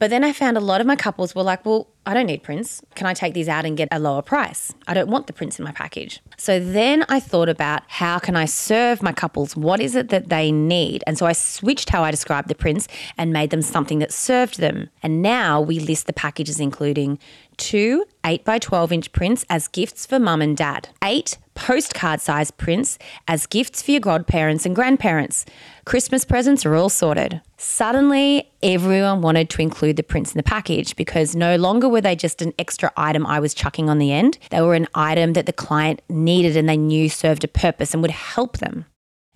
But 0.00 0.10
then 0.10 0.24
I 0.24 0.32
found 0.32 0.56
a 0.56 0.60
lot 0.60 0.80
of 0.80 0.88
my 0.88 0.96
couples 0.96 1.34
were 1.34 1.44
like, 1.44 1.64
well, 1.64 1.88
I 2.04 2.14
don't 2.14 2.26
need 2.26 2.42
prints. 2.42 2.82
Can 2.96 3.06
I 3.06 3.14
take 3.14 3.34
these 3.34 3.48
out 3.48 3.64
and 3.64 3.76
get 3.76 3.88
a 3.92 4.00
lower 4.00 4.22
price? 4.22 4.72
I 4.88 4.94
don't 4.94 5.08
want 5.08 5.28
the 5.28 5.32
prints 5.32 5.58
in 5.58 5.64
my 5.64 5.70
package. 5.70 6.20
So 6.36 6.58
then 6.58 7.04
I 7.08 7.20
thought 7.20 7.48
about 7.48 7.82
how 7.86 8.18
can 8.18 8.34
I 8.34 8.46
serve 8.46 9.02
my 9.02 9.12
couples? 9.12 9.54
What 9.54 9.80
is 9.80 9.94
it 9.94 10.08
that 10.08 10.30
they 10.30 10.50
need? 10.50 11.04
And 11.06 11.16
so 11.16 11.26
I 11.26 11.32
switched 11.32 11.90
how 11.90 12.02
I 12.02 12.10
described 12.10 12.48
the 12.48 12.56
prints 12.56 12.88
and 13.16 13.32
made 13.32 13.50
them 13.50 13.62
something 13.62 14.00
that 14.00 14.12
served 14.12 14.58
them. 14.58 14.88
And 15.02 15.22
now 15.22 15.60
we 15.60 15.78
list 15.78 16.06
the 16.06 16.12
packages 16.12 16.58
including 16.58 17.20
two 17.58 18.04
8 18.24 18.44
by 18.44 18.58
12 18.58 18.92
inch 18.92 19.12
prints 19.12 19.44
as 19.50 19.68
gifts 19.68 20.06
for 20.06 20.18
mum 20.18 20.40
and 20.40 20.56
dad, 20.56 20.88
eight 21.04 21.36
postcard 21.54 22.20
size 22.20 22.50
prints 22.50 22.98
as 23.26 23.46
gifts 23.46 23.82
for 23.82 23.90
your 23.90 24.00
godparents 24.00 24.64
and 24.64 24.74
grandparents. 24.74 25.44
Christmas 25.84 26.24
presents 26.24 26.64
are 26.64 26.74
all 26.74 26.88
sorted. 26.88 27.40
Suddenly, 27.56 28.48
everyone 28.62 29.20
wanted 29.20 29.50
to 29.50 29.62
include 29.62 29.96
the 29.96 30.02
prints 30.02 30.32
in 30.32 30.38
the 30.38 30.44
package 30.44 30.94
because 30.94 31.34
no 31.34 31.56
longer 31.56 31.88
were 31.88 32.00
they 32.00 32.14
just 32.14 32.40
an 32.40 32.54
extra 32.58 32.92
item 32.96 33.26
I 33.26 33.40
was 33.40 33.54
chucking 33.54 33.90
on 33.90 33.98
the 33.98 34.12
end. 34.12 34.38
They 34.50 34.60
were 34.60 34.74
an 34.74 34.86
item 34.94 35.32
that 35.32 35.46
the 35.46 35.52
client 35.52 36.00
needed 36.08 36.56
and 36.56 36.68
they 36.68 36.76
knew 36.76 37.08
served 37.08 37.42
a 37.42 37.48
purpose 37.48 37.92
and 37.92 38.02
would 38.02 38.12
help 38.12 38.58
them. 38.58 38.84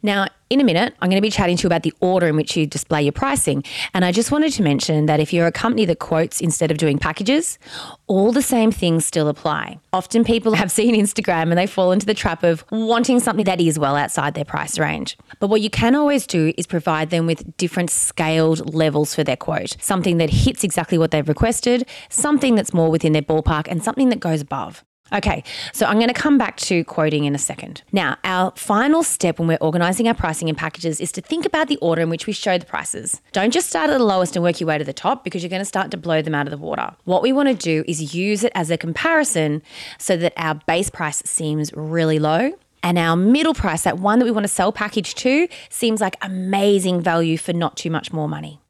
Now, 0.03 0.27
in 0.51 0.61
a 0.61 0.65
minute, 0.65 0.95
I'm 1.01 1.09
going 1.09 1.17
to 1.17 1.23
be 1.23 1.31
chatting 1.31 1.57
to 1.57 1.63
you 1.63 1.67
about 1.69 1.83
the 1.83 1.95
order 2.01 2.27
in 2.27 2.37
which 2.37 2.57
you 2.57 2.67
display 2.67 3.03
your 3.03 3.13
pricing. 3.13 3.65
And 3.95 4.05
I 4.05 4.13
just 4.13 4.31
wanted 4.31 4.53
to 4.55 4.63
mention 4.63 5.07
that 5.07 5.21
if 5.21 5.33
you're 5.33 5.47
a 5.47 5.53
company 5.53 5.85
that 5.87 5.99
quotes 5.99 6.41
instead 6.41 6.71
of 6.71 6.77
doing 6.77 6.99
packages, 6.99 7.59
all 8.07 8.33
the 8.33 8.43
same 8.43 8.71
things 8.71 9.07
still 9.07 9.29
apply. 9.29 9.79
Often 9.93 10.25
people 10.25 10.55
have 10.63 10.71
seen 10.71 10.95
Instagram 10.95 11.45
and 11.45 11.57
they 11.57 11.67
fall 11.67 11.93
into 11.93 12.05
the 12.05 12.15
trap 12.15 12.43
of 12.43 12.65
wanting 12.71 13.21
something 13.21 13.47
that 13.47 13.61
is 13.61 13.79
well 13.79 13.97
outside 13.97 14.35
their 14.35 14.45
price 14.45 14.79
range. 14.79 15.17
But 15.41 15.49
what 15.49 15.61
you 15.61 15.71
can 15.71 15.95
always 15.95 16.27
do 16.27 16.53
is 16.59 16.67
provide 16.67 17.11
them 17.11 17.27
with 17.27 17.57
different 17.57 17.91
scaled 17.91 18.75
levels 18.75 19.15
for 19.15 19.25
their 19.25 19.37
quote 19.37 19.77
something 19.81 20.19
that 20.19 20.31
hits 20.31 20.65
exactly 20.65 20.99
what 20.99 21.13
they've 21.13 21.29
requested, 21.29 21.87
something 22.09 22.55
that's 22.55 22.75
more 22.75 22.91
within 22.91 23.13
their 23.13 23.23
ballpark, 23.23 23.67
and 23.69 23.83
something 23.83 24.09
that 24.09 24.21
goes 24.21 24.41
above. 24.41 24.85
Okay, 25.13 25.45
so 25.75 25.85
I'm 25.85 25.97
going 25.97 26.09
to 26.09 26.15
come 26.15 26.39
back 26.39 26.57
to 26.59 26.85
quoting 26.85 27.25
in 27.25 27.35
a 27.35 27.39
second. 27.39 27.83
Now, 27.93 28.17
our 28.25 28.53
final 28.57 29.03
step 29.03 29.39
when 29.39 29.47
we're 29.47 29.59
organizing 29.61 30.09
our 30.09 30.15
pricing 30.15 30.49
and 30.49 30.57
packages 30.57 31.01
is 31.01 31.13
to 31.13 31.21
think 31.21 31.45
about 31.45 31.69
the 31.69 31.77
order 31.79 32.01
in 32.01 32.09
which 32.09 32.27
we 32.27 32.33
show 32.33 32.57
the 32.57 32.65
prices. 32.65 33.21
Don't 33.33 33.53
just 33.53 33.69
start 33.69 33.91
at 33.91 33.99
the 33.99 34.05
lowest 34.05 34.37
and 34.37 34.43
work 34.43 34.59
your 34.59 34.69
way 34.69 34.79
to 34.79 34.85
the 34.85 34.95
top 34.95 35.23
because 35.23 35.43
you're 35.43 35.51
going 35.51 35.61
to 35.61 35.67
start 35.67 35.91
to 35.91 35.99
blow 35.99 36.23
them 36.23 36.35
out 36.35 36.47
of 36.47 36.51
the 36.51 36.57
water. 36.57 36.95
What 37.05 37.23
we 37.23 37.33
want 37.33 37.49
to 37.49 37.55
do 37.55 37.85
is 37.87 38.15
use 38.15 38.43
it 38.43 38.53
as 38.55 38.71
a 38.71 38.79
comparison 38.79 39.63
so 39.99 40.17
that 40.17 40.33
our 40.37 40.55
base 40.67 40.89
price 40.89 41.23
seems 41.27 41.73
really 41.75 42.19
low 42.19 42.53
and 42.83 42.99
our 42.99 43.17
middle 43.17 43.55
price, 43.55 43.83
that 43.83 43.99
one 43.99 44.19
that 44.19 44.25
we 44.25 44.31
want 44.31 44.45
to 44.45 44.49
sell 44.49 44.73
package 44.73 45.15
to, 45.17 45.47
seems 45.69 46.01
like 46.01 46.17
amazing 46.23 47.01
value 47.01 47.37
for 47.37 47.53
not 47.53 47.77
too 47.77 47.91
much 47.91 48.13
more 48.13 48.29
money. 48.29 48.62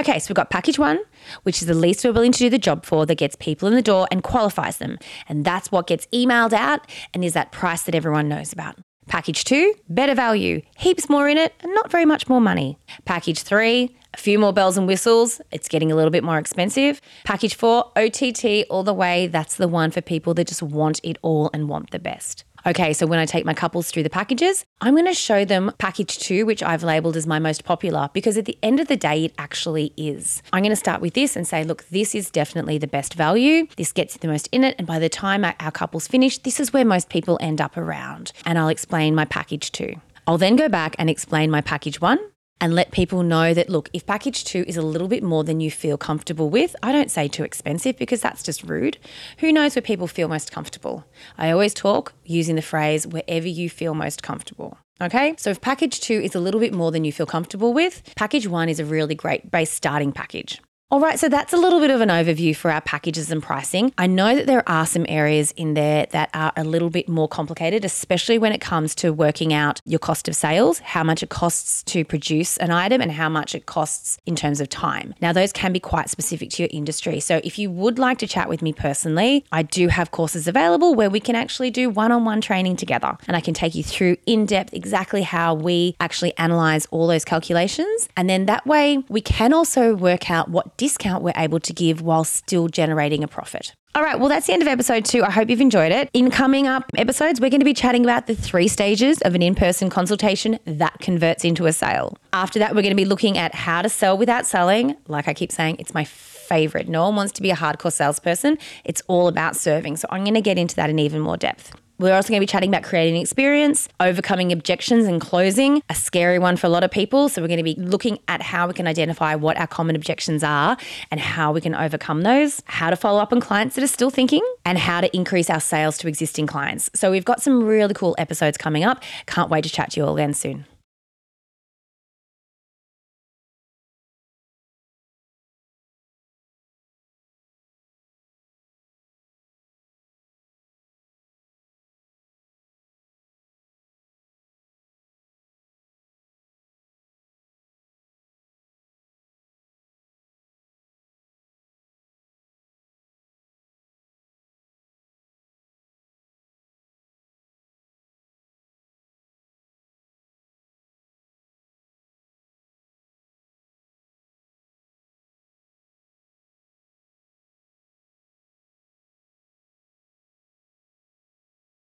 Okay, 0.00 0.18
so 0.18 0.30
we've 0.30 0.34
got 0.34 0.48
package 0.48 0.78
one, 0.78 0.98
which 1.42 1.60
is 1.60 1.68
the 1.68 1.74
least 1.74 2.02
we're 2.06 2.12
willing 2.12 2.32
to 2.32 2.38
do 2.38 2.48
the 2.48 2.56
job 2.56 2.86
for 2.86 3.04
that 3.04 3.16
gets 3.16 3.36
people 3.36 3.68
in 3.68 3.74
the 3.74 3.82
door 3.82 4.08
and 4.10 4.22
qualifies 4.22 4.78
them. 4.78 4.98
And 5.28 5.44
that's 5.44 5.70
what 5.70 5.86
gets 5.86 6.06
emailed 6.06 6.54
out 6.54 6.86
and 7.12 7.22
is 7.22 7.34
that 7.34 7.52
price 7.52 7.82
that 7.82 7.94
everyone 7.94 8.26
knows 8.26 8.50
about. 8.50 8.76
Package 9.08 9.44
two, 9.44 9.74
better 9.90 10.14
value, 10.14 10.62
heaps 10.78 11.10
more 11.10 11.28
in 11.28 11.36
it, 11.36 11.52
and 11.60 11.74
not 11.74 11.90
very 11.90 12.06
much 12.06 12.30
more 12.30 12.40
money. 12.40 12.78
Package 13.04 13.42
three, 13.42 13.94
a 14.14 14.16
few 14.16 14.38
more 14.38 14.54
bells 14.54 14.78
and 14.78 14.86
whistles, 14.86 15.38
it's 15.50 15.68
getting 15.68 15.92
a 15.92 15.96
little 15.96 16.10
bit 16.10 16.24
more 16.24 16.38
expensive. 16.38 17.02
Package 17.24 17.54
four, 17.54 17.92
OTT 17.94 18.64
all 18.70 18.84
the 18.84 18.94
way, 18.94 19.26
that's 19.26 19.56
the 19.56 19.68
one 19.68 19.90
for 19.90 20.00
people 20.00 20.32
that 20.32 20.46
just 20.46 20.62
want 20.62 20.98
it 21.02 21.18
all 21.20 21.50
and 21.52 21.68
want 21.68 21.90
the 21.90 21.98
best. 21.98 22.44
Okay, 22.66 22.92
so 22.92 23.06
when 23.06 23.18
I 23.18 23.26
take 23.26 23.44
my 23.44 23.54
couples 23.54 23.90
through 23.90 24.02
the 24.02 24.10
packages, 24.10 24.64
I'm 24.80 24.94
going 24.94 25.06
to 25.06 25.14
show 25.14 25.44
them 25.44 25.72
package 25.78 26.18
two, 26.18 26.44
which 26.44 26.62
I've 26.62 26.82
labeled 26.82 27.16
as 27.16 27.26
my 27.26 27.38
most 27.38 27.64
popular, 27.64 28.10
because 28.12 28.36
at 28.36 28.44
the 28.44 28.58
end 28.62 28.80
of 28.80 28.88
the 28.88 28.96
day, 28.96 29.24
it 29.24 29.34
actually 29.38 29.92
is. 29.96 30.42
I'm 30.52 30.62
going 30.62 30.70
to 30.70 30.76
start 30.76 31.00
with 31.00 31.14
this 31.14 31.36
and 31.36 31.46
say, 31.46 31.64
look, 31.64 31.86
this 31.88 32.14
is 32.14 32.30
definitely 32.30 32.78
the 32.78 32.86
best 32.86 33.14
value. 33.14 33.66
This 33.76 33.92
gets 33.92 34.16
the 34.18 34.28
most 34.28 34.48
in 34.52 34.64
it. 34.64 34.74
And 34.78 34.86
by 34.86 34.98
the 34.98 35.08
time 35.08 35.44
our 35.44 35.70
couples 35.70 36.06
finish, 36.06 36.38
this 36.38 36.60
is 36.60 36.72
where 36.72 36.84
most 36.84 37.08
people 37.08 37.38
end 37.40 37.60
up 37.60 37.76
around. 37.76 38.32
And 38.44 38.58
I'll 38.58 38.68
explain 38.68 39.14
my 39.14 39.24
package 39.24 39.72
two. 39.72 39.94
I'll 40.26 40.38
then 40.38 40.56
go 40.56 40.68
back 40.68 40.94
and 40.98 41.08
explain 41.08 41.50
my 41.50 41.60
package 41.60 42.00
one 42.00 42.18
and 42.60 42.74
let 42.74 42.90
people 42.90 43.22
know 43.22 43.54
that 43.54 43.68
look, 43.68 43.88
if 43.92 44.06
package 44.06 44.44
two 44.44 44.64
is 44.66 44.76
a 44.76 44.82
little 44.82 45.08
bit 45.08 45.22
more 45.22 45.44
than 45.44 45.60
you 45.60 45.70
feel 45.70 45.96
comfortable 45.96 46.50
with, 46.50 46.76
I 46.82 46.92
don't 46.92 47.10
say 47.10 47.28
too 47.28 47.44
expensive 47.44 47.96
because 47.96 48.20
that's 48.20 48.42
just 48.42 48.62
rude. 48.62 48.98
Who 49.38 49.52
knows 49.52 49.74
where 49.74 49.82
people 49.82 50.06
feel 50.06 50.28
most 50.28 50.52
comfortable? 50.52 51.04
I 51.38 51.50
always 51.50 51.74
talk 51.74 52.12
using 52.24 52.56
the 52.56 52.62
phrase 52.62 53.06
wherever 53.06 53.48
you 53.48 53.70
feel 53.70 53.94
most 53.94 54.22
comfortable. 54.22 54.78
Okay, 55.02 55.34
so 55.38 55.48
if 55.48 55.62
package 55.62 56.00
two 56.00 56.20
is 56.20 56.34
a 56.34 56.40
little 56.40 56.60
bit 56.60 56.74
more 56.74 56.92
than 56.92 57.04
you 57.04 57.12
feel 57.12 57.26
comfortable 57.26 57.72
with, 57.72 58.02
package 58.16 58.46
one 58.46 58.68
is 58.68 58.78
a 58.78 58.84
really 58.84 59.14
great 59.14 59.50
base 59.50 59.72
starting 59.72 60.12
package. 60.12 60.60
All 60.92 60.98
right, 60.98 61.20
so 61.20 61.28
that's 61.28 61.52
a 61.52 61.56
little 61.56 61.78
bit 61.78 61.90
of 61.90 62.00
an 62.00 62.08
overview 62.08 62.54
for 62.56 62.68
our 62.68 62.80
packages 62.80 63.30
and 63.30 63.40
pricing. 63.40 63.94
I 63.96 64.08
know 64.08 64.34
that 64.34 64.48
there 64.48 64.68
are 64.68 64.84
some 64.84 65.06
areas 65.08 65.52
in 65.52 65.74
there 65.74 66.06
that 66.10 66.30
are 66.34 66.52
a 66.56 66.64
little 66.64 66.90
bit 66.90 67.08
more 67.08 67.28
complicated, 67.28 67.84
especially 67.84 68.38
when 68.38 68.50
it 68.52 68.60
comes 68.60 68.96
to 68.96 69.12
working 69.12 69.52
out 69.54 69.80
your 69.84 70.00
cost 70.00 70.26
of 70.26 70.34
sales, 70.34 70.80
how 70.80 71.04
much 71.04 71.22
it 71.22 71.28
costs 71.28 71.84
to 71.84 72.04
produce 72.04 72.56
an 72.56 72.72
item, 72.72 73.00
and 73.00 73.12
how 73.12 73.28
much 73.28 73.54
it 73.54 73.66
costs 73.66 74.18
in 74.26 74.34
terms 74.34 74.60
of 74.60 74.68
time. 74.68 75.14
Now, 75.20 75.32
those 75.32 75.52
can 75.52 75.72
be 75.72 75.78
quite 75.78 76.10
specific 76.10 76.50
to 76.50 76.64
your 76.64 76.70
industry. 76.72 77.20
So, 77.20 77.40
if 77.44 77.56
you 77.56 77.70
would 77.70 78.00
like 78.00 78.18
to 78.18 78.26
chat 78.26 78.48
with 78.48 78.60
me 78.60 78.72
personally, 78.72 79.44
I 79.52 79.62
do 79.62 79.86
have 79.86 80.10
courses 80.10 80.48
available 80.48 80.96
where 80.96 81.08
we 81.08 81.20
can 81.20 81.36
actually 81.36 81.70
do 81.70 81.88
one 81.88 82.10
on 82.10 82.24
one 82.24 82.40
training 82.40 82.74
together 82.74 83.16
and 83.28 83.36
I 83.36 83.40
can 83.40 83.54
take 83.54 83.76
you 83.76 83.84
through 83.84 84.16
in 84.26 84.44
depth 84.44 84.74
exactly 84.74 85.22
how 85.22 85.54
we 85.54 85.94
actually 86.00 86.36
analyze 86.36 86.86
all 86.86 87.06
those 87.06 87.24
calculations. 87.24 88.08
And 88.16 88.28
then 88.28 88.46
that 88.46 88.66
way, 88.66 89.04
we 89.08 89.20
can 89.20 89.52
also 89.52 89.94
work 89.94 90.32
out 90.32 90.48
what 90.48 90.78
discount 90.80 91.22
we're 91.22 91.34
able 91.36 91.60
to 91.60 91.74
give 91.74 92.00
while 92.00 92.24
still 92.24 92.66
generating 92.66 93.22
a 93.22 93.28
profit. 93.28 93.74
All 93.94 94.02
right, 94.02 94.18
well, 94.18 94.30
that's 94.30 94.46
the 94.46 94.54
end 94.54 94.62
of 94.62 94.68
episode 94.68 95.04
two. 95.04 95.22
I 95.22 95.30
hope 95.30 95.50
you've 95.50 95.60
enjoyed 95.60 95.92
it. 95.92 96.08
In 96.14 96.30
coming 96.30 96.66
up 96.66 96.84
episodes, 96.96 97.38
we're 97.38 97.50
going 97.50 97.60
to 97.60 97.66
be 97.66 97.74
chatting 97.74 98.02
about 98.02 98.26
the 98.26 98.34
three 98.34 98.66
stages 98.66 99.20
of 99.22 99.34
an 99.34 99.42
in 99.42 99.54
person 99.54 99.90
consultation 99.90 100.58
that 100.64 100.98
converts 101.00 101.44
into 101.44 101.66
a 101.66 101.72
sale. 101.72 102.16
After 102.32 102.58
that, 102.60 102.70
we're 102.70 102.80
going 102.80 102.96
to 102.96 103.02
be 103.02 103.04
looking 103.04 103.36
at 103.36 103.54
how 103.54 103.82
to 103.82 103.90
sell 103.90 104.16
without 104.16 104.46
selling. 104.46 104.96
Like 105.06 105.28
I 105.28 105.34
keep 105.34 105.52
saying, 105.52 105.76
it's 105.78 105.92
my 105.92 106.04
favorite. 106.04 106.88
No 106.88 107.02
one 107.04 107.16
wants 107.16 107.32
to 107.32 107.42
be 107.42 107.50
a 107.50 107.56
hardcore 107.56 107.92
salesperson, 107.92 108.56
it's 108.84 109.02
all 109.06 109.28
about 109.28 109.54
serving. 109.54 109.98
So 109.98 110.08
I'm 110.10 110.24
going 110.24 110.34
to 110.34 110.40
get 110.40 110.56
into 110.56 110.76
that 110.76 110.88
in 110.88 110.98
even 110.98 111.20
more 111.20 111.36
depth. 111.36 111.74
We're 112.00 112.14
also 112.14 112.30
going 112.30 112.40
to 112.40 112.46
be 112.46 112.50
chatting 112.50 112.70
about 112.70 112.82
creating 112.82 113.16
an 113.16 113.20
experience, 113.20 113.86
overcoming 114.00 114.52
objections 114.52 115.04
and 115.04 115.20
closing, 115.20 115.82
a 115.90 115.94
scary 115.94 116.38
one 116.38 116.56
for 116.56 116.66
a 116.66 116.70
lot 116.70 116.82
of 116.82 116.90
people. 116.90 117.28
So, 117.28 117.42
we're 117.42 117.48
going 117.48 117.58
to 117.58 117.62
be 117.62 117.74
looking 117.74 118.18
at 118.26 118.40
how 118.40 118.68
we 118.68 118.72
can 118.72 118.86
identify 118.86 119.34
what 119.34 119.58
our 119.58 119.66
common 119.66 119.96
objections 119.96 120.42
are 120.42 120.78
and 121.10 121.20
how 121.20 121.52
we 121.52 121.60
can 121.60 121.74
overcome 121.74 122.22
those, 122.22 122.62
how 122.64 122.88
to 122.88 122.96
follow 122.96 123.20
up 123.20 123.34
on 123.34 123.40
clients 123.42 123.74
that 123.74 123.84
are 123.84 123.86
still 123.86 124.08
thinking, 124.08 124.40
and 124.64 124.78
how 124.78 125.02
to 125.02 125.14
increase 125.14 125.50
our 125.50 125.60
sales 125.60 125.98
to 125.98 126.08
existing 126.08 126.46
clients. 126.46 126.88
So, 126.94 127.10
we've 127.10 127.26
got 127.26 127.42
some 127.42 127.62
really 127.62 127.92
cool 127.92 128.14
episodes 128.16 128.56
coming 128.56 128.82
up. 128.82 129.02
Can't 129.26 129.50
wait 129.50 129.64
to 129.64 129.70
chat 129.70 129.90
to 129.90 130.00
you 130.00 130.06
all 130.06 130.16
again 130.16 130.32
soon. 130.32 130.64